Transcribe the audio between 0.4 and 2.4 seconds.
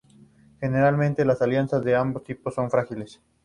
Generalmente las alianzas de ambos